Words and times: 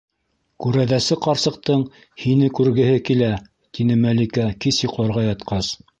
Күрәҙәсе 0.63 1.17
ҡарсыҡтың 1.25 1.83
һине 2.23 2.49
күргеһе 2.61 2.95
килә,- 3.11 3.31
тине 3.79 3.99
Мәликә 4.07 4.51
кис 4.65 4.85
йоҡларға 4.87 5.27
ятҡас. 5.29 5.75